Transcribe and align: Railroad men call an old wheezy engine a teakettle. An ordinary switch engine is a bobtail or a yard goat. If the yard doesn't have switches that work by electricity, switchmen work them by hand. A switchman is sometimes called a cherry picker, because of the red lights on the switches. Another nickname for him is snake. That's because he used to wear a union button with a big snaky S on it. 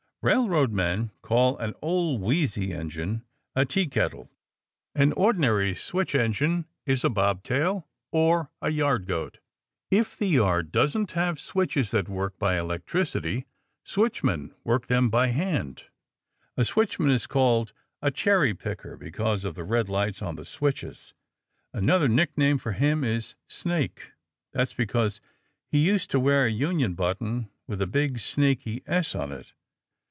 Railroad 0.23 0.71
men 0.71 1.09
call 1.23 1.57
an 1.57 1.73
old 1.81 2.21
wheezy 2.21 2.71
engine 2.71 3.25
a 3.55 3.65
teakettle. 3.65 4.29
An 4.93 5.13
ordinary 5.13 5.73
switch 5.73 6.13
engine 6.13 6.67
is 6.85 7.03
a 7.03 7.09
bobtail 7.09 7.87
or 8.11 8.51
a 8.61 8.69
yard 8.69 9.07
goat. 9.07 9.39
If 9.89 10.15
the 10.15 10.27
yard 10.27 10.71
doesn't 10.71 11.13
have 11.13 11.39
switches 11.39 11.89
that 11.89 12.07
work 12.07 12.37
by 12.37 12.59
electricity, 12.59 13.47
switchmen 13.83 14.53
work 14.63 14.85
them 14.85 15.09
by 15.09 15.29
hand. 15.29 15.85
A 16.55 16.65
switchman 16.65 17.09
is 17.09 17.23
sometimes 17.23 17.33
called 17.33 17.73
a 18.03 18.11
cherry 18.11 18.53
picker, 18.53 18.95
because 18.95 19.43
of 19.43 19.55
the 19.55 19.63
red 19.63 19.89
lights 19.89 20.21
on 20.21 20.35
the 20.35 20.45
switches. 20.45 21.15
Another 21.73 22.07
nickname 22.07 22.59
for 22.59 22.73
him 22.73 23.03
is 23.03 23.33
snake. 23.47 24.11
That's 24.53 24.73
because 24.73 25.19
he 25.71 25.79
used 25.79 26.11
to 26.11 26.19
wear 26.19 26.45
a 26.45 26.51
union 26.51 26.93
button 26.93 27.49
with 27.65 27.81
a 27.81 27.87
big 27.87 28.19
snaky 28.19 28.83
S 28.85 29.15
on 29.15 29.31
it. 29.31 29.53